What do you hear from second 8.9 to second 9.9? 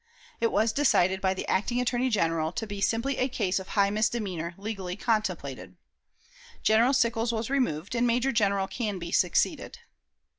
succeeded.